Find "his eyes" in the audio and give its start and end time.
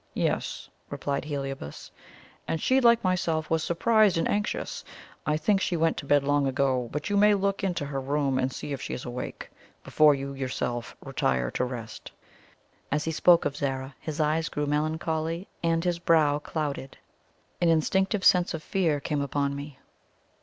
13.99-14.49